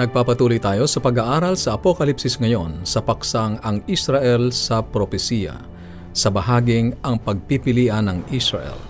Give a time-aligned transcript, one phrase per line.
[0.00, 5.60] Nagpapatuloy tayo sa pag-aaral sa Apokalipsis ngayon sa paksang ang Israel sa propesiya,
[6.16, 8.80] sa bahaging ang pagpipilian ng Israel.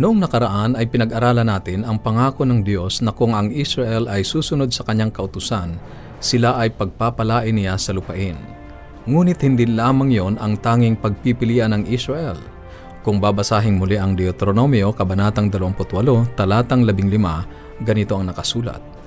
[0.00, 4.72] Noong nakaraan ay pinag-aralan natin ang pangako ng Diyos na kung ang Israel ay susunod
[4.72, 5.76] sa kanyang kautusan,
[6.24, 8.40] sila ay pagpapalain niya sa lupain.
[9.04, 12.40] Ngunit hindi lamang yon ang tanging pagpipilian ng Israel.
[13.04, 18.97] Kung babasahing muli ang Deuteronomio, Kabanatang 28, Talatang 15, ganito ang nakasulat.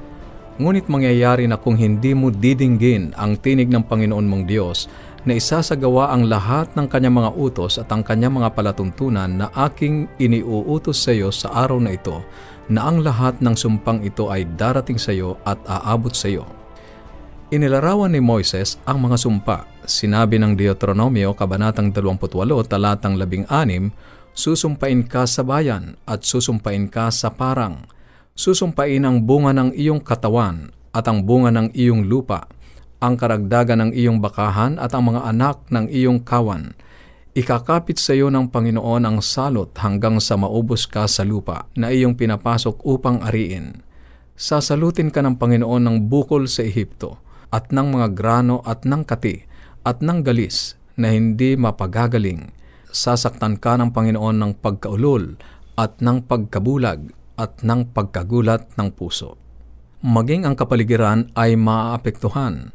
[0.62, 4.86] Ngunit mangyayari na kung hindi mo didinggin ang tinig ng Panginoon mong Diyos
[5.26, 10.06] na isasagawa ang lahat ng kanyang mga utos at ang kanyang mga palatuntunan na aking
[10.22, 12.22] iniuutos sa iyo sa araw na ito,
[12.70, 16.46] na ang lahat ng sumpang ito ay darating sa iyo at aabot sa iyo.
[17.50, 19.66] Inilarawan ni Moises ang mga sumpa.
[19.90, 22.30] Sinabi ng Deuteronomio, Kabanatang 28,
[22.70, 23.50] Talatang 16,
[24.38, 27.82] Susumpain ka sa bayan at susumpain ka sa parang
[28.36, 32.48] susumpain ang bunga ng iyong katawan at ang bunga ng iyong lupa,
[33.02, 36.78] ang karagdagan ng iyong bakahan at ang mga anak ng iyong kawan.
[37.32, 42.20] Ikakapit sa iyo ng Panginoon ang salot hanggang sa maubos ka sa lupa na iyong
[42.20, 43.88] pinapasok upang ariin.
[44.36, 47.24] Sasalutin ka ng Panginoon ng bukol sa Ehipto
[47.56, 49.48] at ng mga grano at ng kati
[49.88, 52.52] at ng galis na hindi mapagagaling.
[52.92, 55.40] Sasaktan ka ng Panginoon ng pagkaulol
[55.80, 59.42] at ng pagkabulag at ng pagkagulat ng puso.
[60.06, 62.70] Maging ang kapaligiran ay maapektuhan.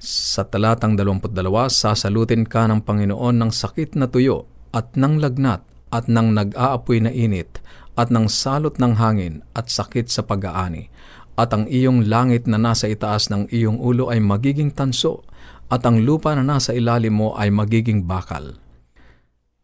[0.00, 1.28] Sa talatang 22,
[1.68, 5.60] sasalutin ka ng Panginoon ng sakit na tuyo at ng lagnat
[5.92, 7.60] at ng nag-aapoy na init
[7.94, 10.88] at ng salot ng hangin at sakit sa pag-aani.
[11.36, 15.24] At ang iyong langit na nasa itaas ng iyong ulo ay magiging tanso
[15.72, 18.56] at ang lupa na nasa ilalim mo ay magiging bakal.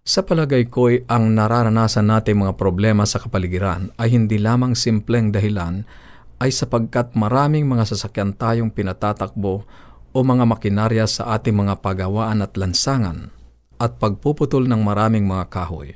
[0.08, 5.84] Sa palagay ko'y ang nararanasan natin mga problema sa kapaligiran ay hindi lamang simpleng dahilan
[6.40, 9.68] ay sapagkat maraming mga sasakyan tayong pinatatakbo
[10.08, 13.28] o mga makinarya sa ating mga pagawaan at lansangan
[13.76, 15.92] at pagpuputol ng maraming mga kahoy.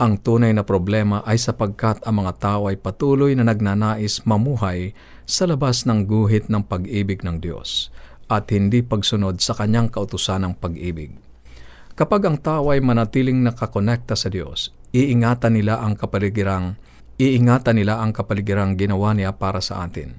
[0.00, 4.96] Ang tunay na problema ay sapagkat ang mga tao ay patuloy na nagnanais mamuhay
[5.28, 7.92] sa labas ng guhit ng pag-ibig ng Diyos
[8.24, 11.33] at hindi pagsunod sa kanyang kautusan ng pag-ibig.
[11.94, 16.74] Kapag ang tao ay manatiling nakakonekta sa Diyos, iingatan nila ang kapaligirang
[17.22, 20.18] iingatan nila ang kapaligirang ginawa niya para sa atin.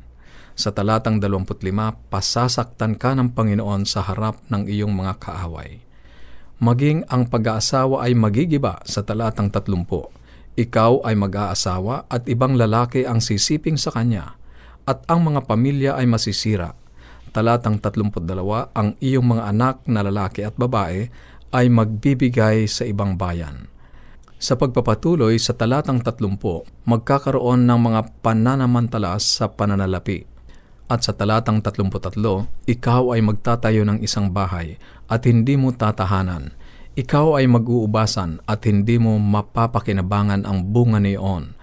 [0.56, 1.68] Sa talatang 25,
[2.08, 5.84] pasasaktan ka ng Panginoon sa harap ng iyong mga kaaway.
[6.64, 9.76] Maging ang pag-aasawa ay magigiba sa talatang 30.
[10.56, 14.40] Ikaw ay mag-aasawa at ibang lalaki ang sisiping sa kanya,
[14.88, 16.72] at ang mga pamilya ay masisira.
[17.36, 18.24] Talatang 32,
[18.72, 21.12] ang iyong mga anak na lalaki at babae
[21.56, 23.72] ay magbibigay sa ibang bayan.
[24.36, 30.28] Sa pagpapatuloy sa talatang 30, magkakaroon ng mga pananamantala sa pananalapi.
[30.92, 32.20] At sa talatang 33,
[32.68, 34.76] ikaw ay magtatayo ng isang bahay
[35.08, 36.52] at hindi mo tatahanan.
[37.00, 41.56] Ikaw ay mag-uubasan at hindi mo mapapakinabangan ang bunga niyon.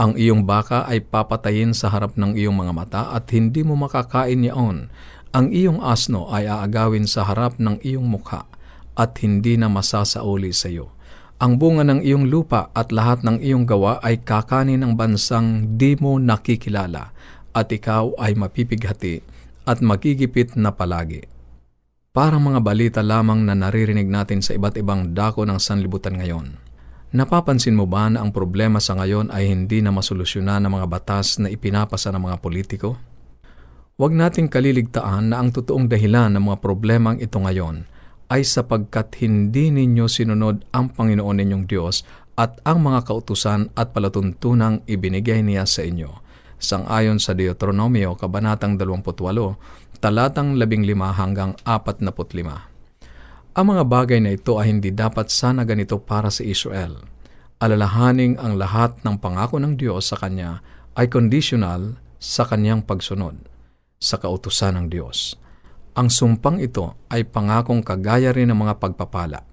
[0.00, 4.40] Ang iyong baka ay papatayin sa harap ng iyong mga mata at hindi mo makakain
[4.40, 4.88] niyon.
[5.34, 8.49] Ang iyong asno ay aagawin sa harap ng iyong mukha
[9.00, 10.92] at hindi na masasauli sa iyo.
[11.40, 15.96] Ang bunga ng iyong lupa at lahat ng iyong gawa ay kakanin ng bansang di
[15.96, 17.16] mo nakikilala
[17.56, 19.24] at ikaw ay mapipighati
[19.64, 21.24] at magigipit na palagi.
[22.12, 26.60] Parang mga balita lamang na naririnig natin sa iba't ibang dako ng sanlibutan ngayon.
[27.16, 31.40] Napapansin mo ba na ang problema sa ngayon ay hindi na masolusyonan ng mga batas
[31.40, 33.00] na ipinapasa ng mga politiko?
[33.96, 37.88] Huwag nating kaliligtaan na ang totoong dahilan ng mga problemang ito ngayon
[38.30, 42.06] ay sapagkat hindi ninyo sinunod ang Panginoon ninyong Diyos
[42.38, 46.08] at ang mga kautusan at palatuntunang ibinigay niya sa inyo.
[46.56, 52.70] Sangayon sa Deuteronomio, Kabanatang 28, talatang 15 hanggang 45.
[53.50, 57.02] Ang mga bagay na ito ay hindi dapat sana ganito para sa Israel.
[57.60, 60.62] Alalahaning ang lahat ng pangako ng Diyos sa Kanya
[60.96, 63.36] ay conditional sa Kanyang pagsunod
[64.00, 65.36] sa kautusan ng Diyos.
[66.00, 69.44] Ang sumpang ito ay pangakong kagaya rin ng mga pagpapala.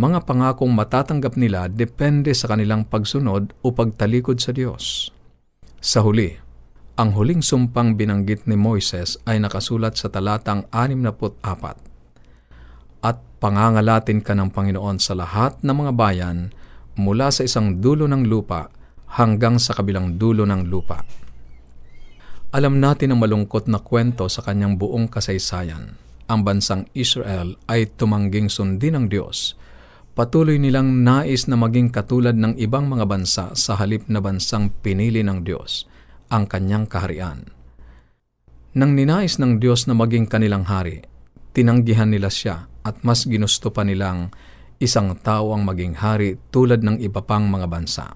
[0.00, 5.12] Mga pangakong matatanggap nila depende sa kanilang pagsunod o pagtalikod sa Diyos.
[5.76, 6.32] Sa huli,
[6.96, 11.44] ang huling sumpang binanggit ni Moises ay nakasulat sa talatang 64.
[13.04, 16.56] At pangangalatin ka ng Panginoon sa lahat ng mga bayan
[16.96, 18.72] mula sa isang dulo ng lupa
[19.20, 21.04] hanggang sa kabilang dulo ng lupa.
[22.54, 25.98] Alam natin ang malungkot na kwento sa kanyang buong kasaysayan.
[26.30, 29.58] Ang bansang Israel ay tumangging sundin ng Diyos.
[30.14, 35.26] Patuloy nilang nais na maging katulad ng ibang mga bansa sa halip na bansang pinili
[35.26, 35.90] ng Diyos,
[36.30, 37.50] ang kanyang kaharian.
[38.78, 41.04] Nang ninais ng Diyos na maging kanilang hari,
[41.52, 44.30] tinanggihan nila siya at mas ginusto pa nilang
[44.78, 48.14] isang tao ang maging hari tulad ng iba pang mga bansa.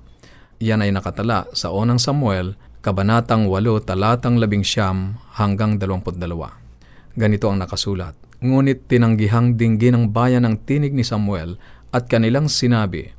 [0.61, 6.17] Yan ay nakatala sa unang Samuel, Kabanatang 8, talatang 11 hanggang 22.
[7.13, 8.17] Ganito ang nakasulat.
[8.41, 11.61] Ngunit tinanggihang dinggin ng bayan ang tinig ni Samuel
[11.93, 13.13] at kanilang sinabi,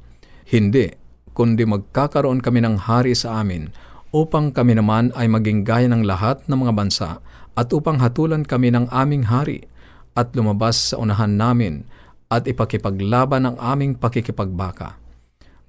[0.50, 0.98] Hindi,
[1.38, 3.70] kundi magkakaroon kami ng hari sa amin
[4.10, 7.10] upang kami naman ay maging gaya ng lahat ng mga bansa
[7.54, 9.70] at upang hatulan kami ng aming hari
[10.18, 11.86] at lumabas sa unahan namin
[12.34, 14.98] at ipakipaglaban ang aming pakikipagbaka.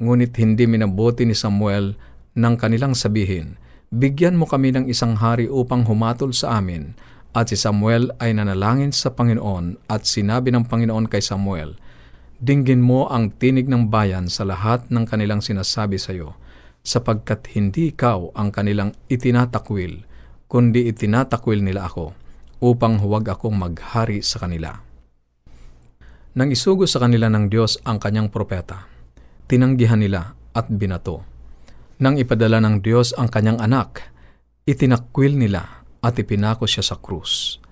[0.00, 1.92] Ngunit hindi minabuti ni Samuel
[2.32, 3.60] nang kanilang sabihin,
[3.92, 6.96] Bigyan mo kami ng isang hari upang humatol sa amin.
[7.36, 11.76] At si Samuel ay nanalangin sa Panginoon at sinabi ng Panginoon kay Samuel,
[12.40, 16.40] Dinggin mo ang tinig ng bayan sa lahat ng kanilang sinasabi sa iyo,
[16.80, 20.08] sapagkat hindi ikaw ang kanilang itinatakwil,
[20.48, 22.16] kundi itinatakwil nila ako,
[22.64, 24.80] upang huwag akong maghari sa kanila.
[26.32, 28.88] Nang isugo sa kanila ng Diyos ang kanyang propeta,
[29.46, 31.31] tinanggihan nila at binato.
[32.02, 34.02] Nang ipadala ng Diyos ang kanyang anak,
[34.66, 37.62] itinakwil nila at ipinako siya sa krus.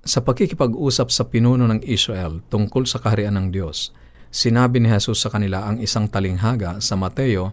[0.00, 3.92] Sa pakikipag-usap sa pinuno ng Israel tungkol sa kaharian ng Diyos,
[4.32, 7.52] sinabi ni Jesus sa kanila ang isang talinghaga sa Mateo,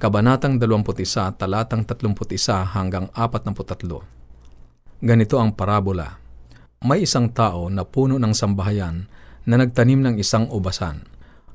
[0.00, 5.04] Kabanatang 21, talatang 31 hanggang 43.
[5.04, 6.16] Ganito ang parabola.
[6.80, 9.04] May isang tao na puno ng sambahayan
[9.44, 11.04] na nagtanim ng isang ubasan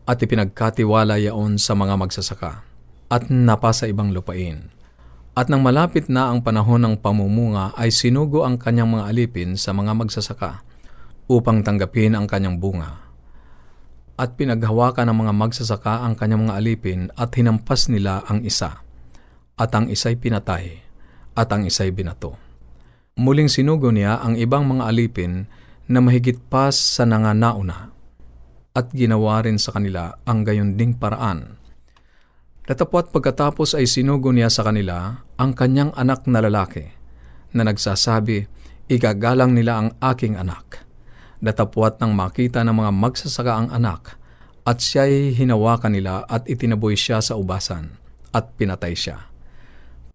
[0.06, 2.77] at ipinagkatiwala yaon sa mga magsasaka
[3.08, 4.72] at napasa ibang lupain.
[5.38, 9.70] At nang malapit na ang panahon ng pamumunga ay sinugo ang kanyang mga alipin sa
[9.70, 10.66] mga magsasaka
[11.30, 13.06] upang tanggapin ang kanyang bunga.
[14.18, 18.82] At pinaghawakan ng mga magsasaka ang kanyang mga alipin at hinampas nila ang isa.
[19.54, 20.82] At ang isa'y pinatay
[21.38, 22.34] at ang isa'y binato.
[23.18, 25.46] Muling sinugo niya ang ibang mga alipin
[25.86, 27.94] na mahigit pa sa nanganauna
[28.78, 31.58] at ginawa rin sa kanila ang gayon ding paraan
[32.68, 36.84] Datapwat pagkatapos ay sinugo niya sa kanila ang kanyang anak na lalaki
[37.56, 38.52] na nagsasabi,
[38.88, 40.84] Igagalang nila ang aking anak.
[41.44, 44.16] Datapwat nang makita ng mga magsasaka ang anak
[44.64, 48.00] at siya'y hinawakan nila at itinaboy siya sa ubasan
[48.32, 49.28] at pinatay siya.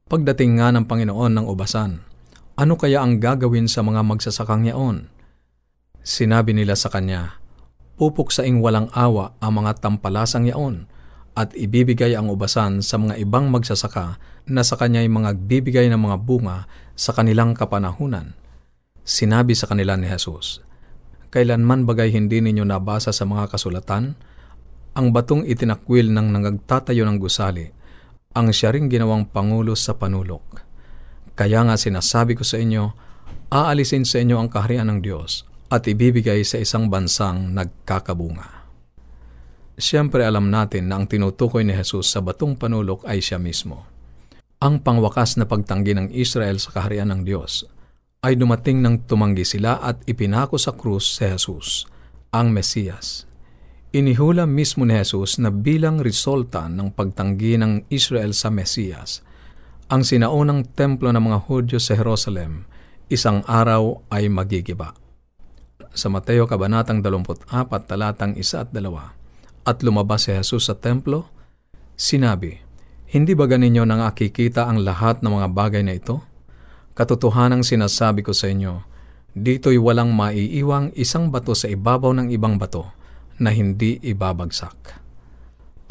[0.08, 2.00] Pagdating nga ng Panginoon ng ubasan,
[2.56, 5.08] ano kaya ang gagawin sa mga magsasakang yaon?
[6.00, 7.40] Sinabi nila sa kanya,
[8.00, 10.88] Pupuksaing walang awa ang mga tampalasang yaon
[11.32, 16.16] at ibibigay ang ubasan sa mga ibang magsasaka na sa kanya'y mga bibigay ng mga
[16.20, 18.36] bunga sa kanilang kapanahunan.
[19.02, 20.60] Sinabi sa kanila ni Jesus,
[21.32, 24.12] Kailanman bagay hindi ninyo nabasa sa mga kasulatan?
[24.92, 27.64] Ang batong itinakwil ng nangagtatayo ng gusali,
[28.36, 30.60] ang siya ring ginawang pangulo sa panulok.
[31.32, 32.92] Kaya nga sinasabi ko sa inyo,
[33.48, 38.61] aalisin sa inyo ang kaharian ng Diyos at ibibigay sa isang bansang nagkakabunga.
[39.80, 43.88] Siyempre alam natin na ang tinutukoy ni Jesus sa batong panulok ay siya mismo.
[44.60, 47.66] Ang pangwakas na pagtanggi ng Israel sa kaharian ng Diyos
[48.22, 51.90] ay dumating nang tumanggi sila at ipinako sa krus si Jesus,
[52.30, 53.26] ang Mesiyas.
[53.90, 59.26] Inihula mismo ni Jesus na bilang resulta ng pagtanggi ng Israel sa Mesiyas,
[59.90, 62.64] ang sinaunang templo ng mga Hudyo sa Jerusalem,
[63.10, 64.94] isang araw ay magigiba.
[65.92, 67.50] Sa Mateo Kabanatang 24,
[67.84, 69.21] talatang 1 at 2,
[69.62, 71.30] at lumabas si Jesus sa templo,
[71.94, 72.58] sinabi,
[73.06, 76.22] Hindi ba ganinyo nang akikita ang lahat ng mga bagay na ito?
[76.92, 78.84] Katotohanang sinasabi ko sa inyo,
[79.32, 82.92] dito'y walang maiiwang isang bato sa ibabaw ng ibang bato
[83.40, 85.02] na hindi ibabagsak.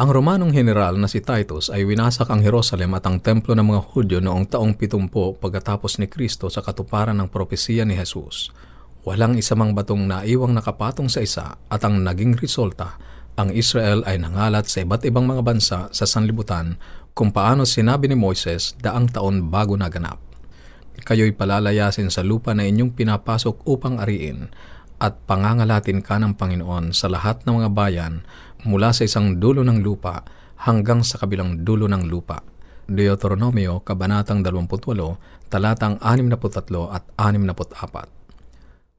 [0.02, 3.82] Ang Romanong general na si Titus ay winasak ang Jerusalem at ang templo ng mga
[3.94, 8.50] Hudyo noong taong 70 pagkatapos ni Kristo sa katuparan ng propesiya ni Jesus.
[9.06, 12.98] Walang isamang batong naiwang nakapatong sa isa at ang naging resulta
[13.42, 16.78] ang Israel ay nangalat sa iba't ibang mga bansa sa sanlibutan
[17.18, 20.22] kung paano sinabi ni Moises daang taon bago naganap.
[21.02, 24.54] Kayo'y palalayasin sa lupa na inyong pinapasok upang ariin
[25.02, 28.14] at pangangalatin ka ng Panginoon sa lahat ng mga bayan
[28.62, 30.22] mula sa isang dulo ng lupa
[30.62, 32.46] hanggang sa kabilang dulo ng lupa.
[32.86, 38.21] Deuteronomio, Kabanatang 28, talatang 63 at 64.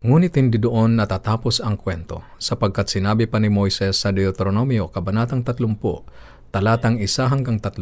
[0.03, 5.79] Ngunit hindi doon natatapos ang kwento, sapagkat sinabi pa ni Moises sa Deuteronomio, Kabanatang 30,
[6.51, 7.79] talatang 1 hanggang 3,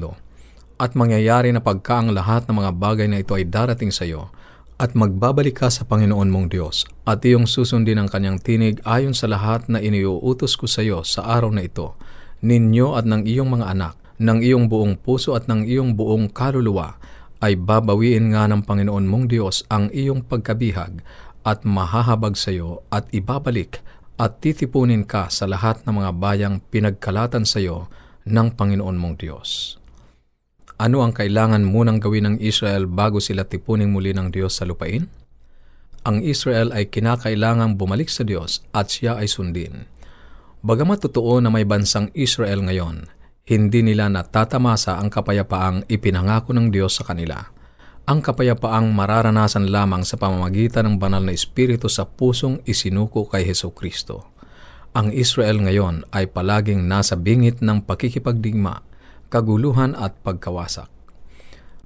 [0.77, 4.29] At mangyayari na pagka ang lahat ng mga bagay na ito ay darating sa iyo,
[4.77, 9.25] at magbabalik ka sa Panginoon mong Diyos, at iyong susundin ang kanyang tinig ayon sa
[9.25, 11.97] lahat na iniuutos ko sa iyo sa araw na ito,
[12.45, 17.01] ninyo at ng iyong mga anak, ng iyong buong puso at ng iyong buong kaluluwa,
[17.41, 21.01] ay babawiin nga ng Panginoon mong Diyos ang iyong pagkabihag
[21.47, 23.81] at mahahabag sa iyo at ibabalik
[24.21, 27.89] at titipunin ka sa lahat ng mga bayang pinagkalatan sa iyo
[28.29, 29.81] ng Panginoon mong Diyos.
[30.81, 35.09] Ano ang kailangan munang gawin ng Israel bago sila tipunin muli ng Diyos sa lupain?
[36.09, 39.85] Ang Israel ay kinakailangang bumalik sa Diyos at siya ay sundin.
[40.65, 43.09] Bagamat totoo na may bansang Israel ngayon,
[43.45, 47.60] hindi nila natatamasa ang kapayapaang ipinangako ng Diyos sa kanila.
[48.11, 53.71] Ang kapayapaang mararanasan lamang sa pamamagitan ng banal na Espiritu sa pusong isinuko kay Heso
[53.71, 54.35] Kristo.
[54.99, 58.83] Ang Israel ngayon ay palaging nasa bingit ng pakikipagdigma,
[59.31, 60.91] kaguluhan at pagkawasak.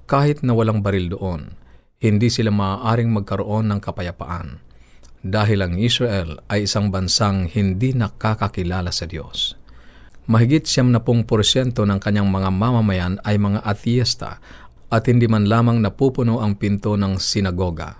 [0.08, 1.60] Kahit na walang baril doon,
[2.00, 4.64] hindi sila maaaring magkaroon ng kapayapaan
[5.20, 9.60] dahil ang Israel ay isang bansang hindi nakakakilala sa Diyos.
[10.24, 14.40] Mahigit siyam na pong porsyento ng kanyang mga mamamayan ay mga atheista
[14.94, 17.98] at hindi man lamang napupuno ang pinto ng sinagoga.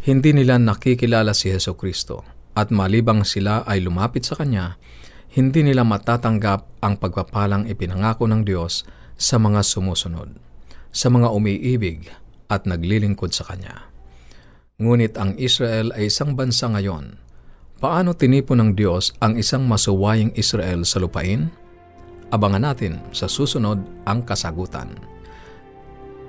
[0.00, 2.24] Hindi nila nakikilala si Heso Kristo
[2.56, 4.80] at malibang sila ay lumapit sa Kanya,
[5.36, 8.88] hindi nila matatanggap ang pagpapalang ipinangako ng Diyos
[9.20, 10.32] sa mga sumusunod,
[10.88, 12.08] sa mga umiibig
[12.48, 13.92] at naglilingkod sa Kanya.
[14.80, 17.20] Ngunit ang Israel ay isang bansa ngayon
[17.84, 21.52] Paano tinipon ng Diyos ang isang masuwaying Israel sa lupain?
[22.32, 23.76] Abangan natin sa susunod
[24.08, 25.13] ang kasagutan.